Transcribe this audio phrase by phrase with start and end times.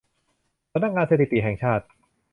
[0.71, 1.85] สำนักงานสถิติแห่งชาติ